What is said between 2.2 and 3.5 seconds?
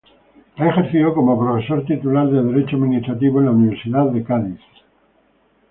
de Derecho Administrativo en